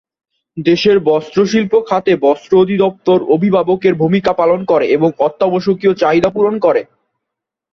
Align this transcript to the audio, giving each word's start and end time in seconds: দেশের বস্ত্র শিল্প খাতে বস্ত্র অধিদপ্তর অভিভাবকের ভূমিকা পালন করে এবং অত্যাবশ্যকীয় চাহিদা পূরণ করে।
দেশের 0.57 0.97
বস্ত্র 1.05 1.39
শিল্প 1.45 1.73
খাতে 1.87 2.13
বস্ত্র 2.21 2.51
অধিদপ্তর 2.57 3.19
অভিভাবকের 3.35 3.93
ভূমিকা 3.95 4.31
পালন 4.33 4.59
করে 4.65 4.85
এবং 4.87 5.09
অত্যাবশ্যকীয় 5.19 5.93
চাহিদা 5.93 6.29
পূরণ 6.29 6.55
করে। 6.59 6.81